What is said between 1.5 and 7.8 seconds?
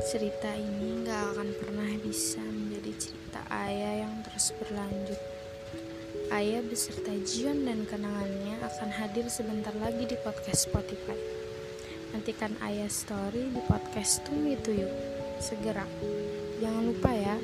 pernah bisa menjadi cerita ayah yang terus berlanjut. Ayah beserta Jion